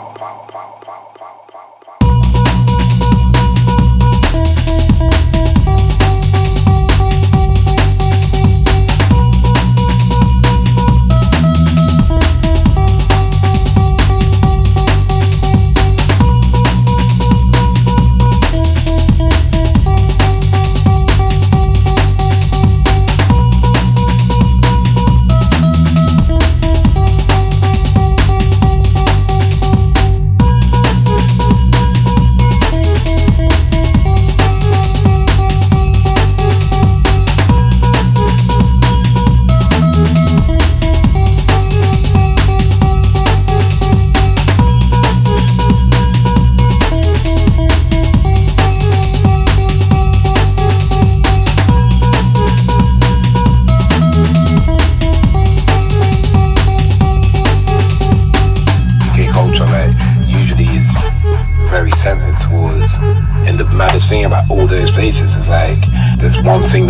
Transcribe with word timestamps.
pau, 0.00 0.16
pau, 0.18 0.48
pau, 0.52 0.80
pau. 0.86 1.09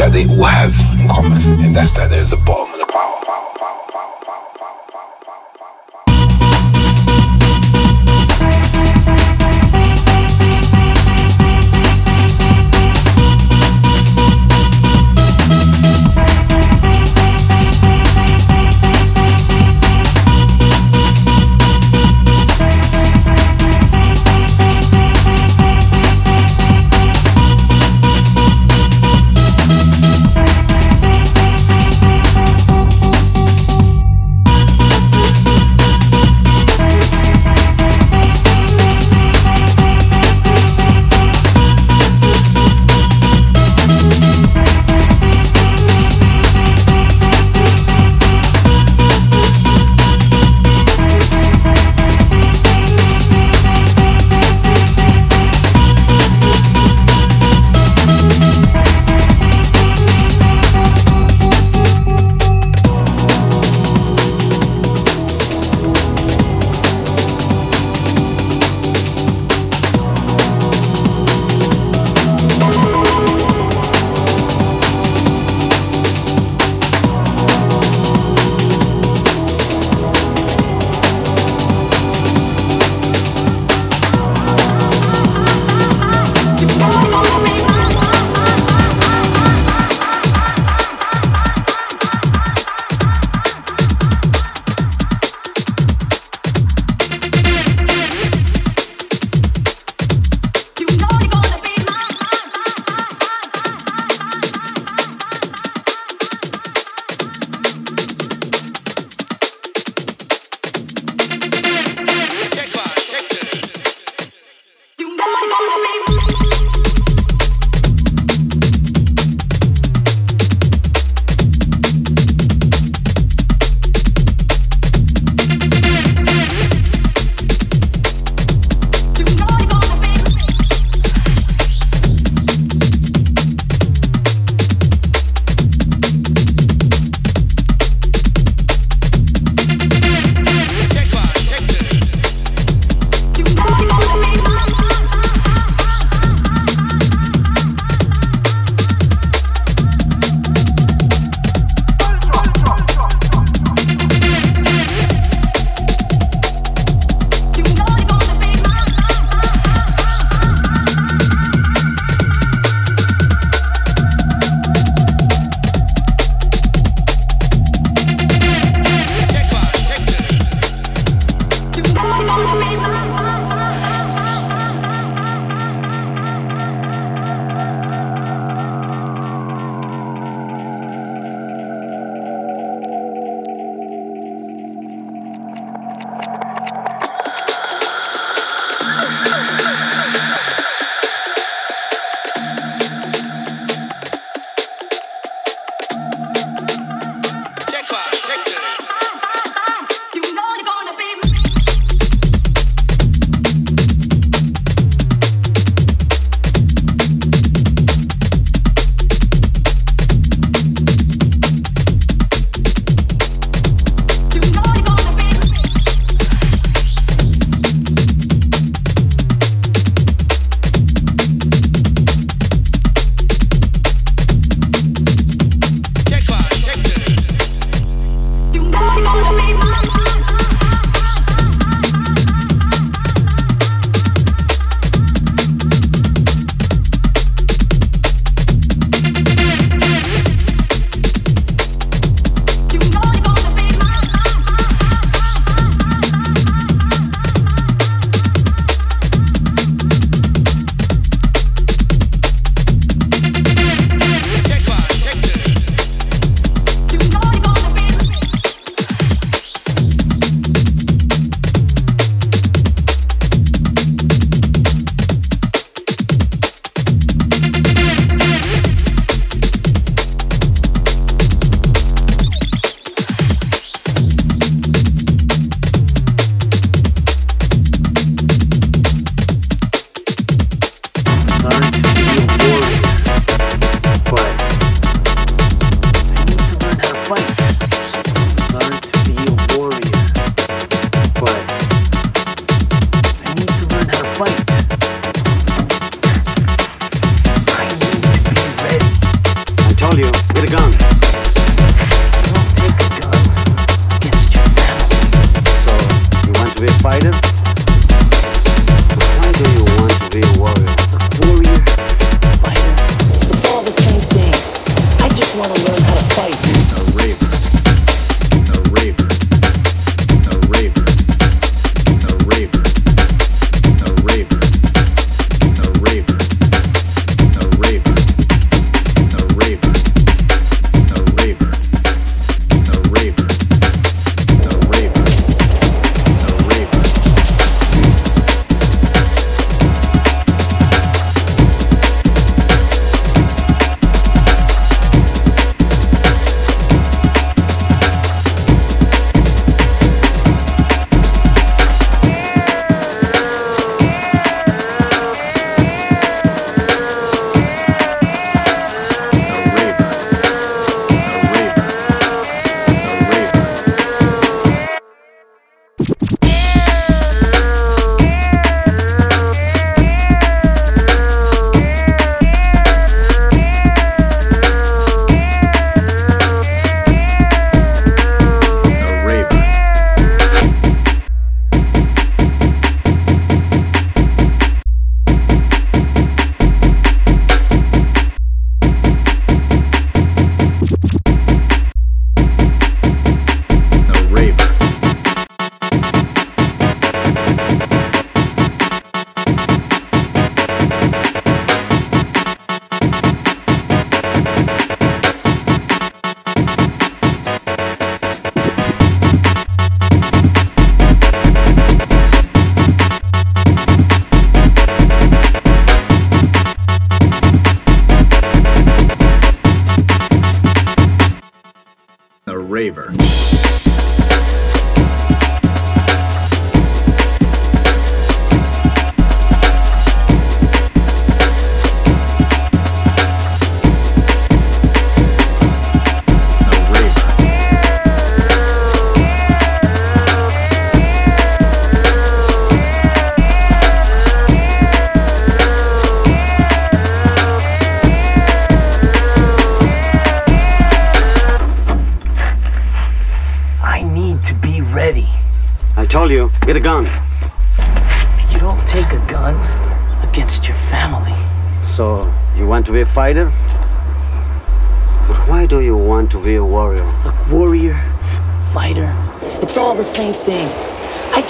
that 0.00 0.12
they 0.12 0.26
all 0.26 0.44
have 0.44 0.72
in 0.98 1.06
common, 1.08 1.42
and 1.62 1.76
that's 1.76 1.92
that 1.92 2.08
there's 2.08 2.32
a 2.32 2.36
bottom 2.36 2.80
power, 2.88 3.20
power, 3.22 3.52
power. 3.58 3.89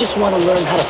Just 0.00 0.16
want 0.16 0.34
to 0.34 0.46
learn 0.46 0.64
how 0.64 0.78
to 0.78 0.89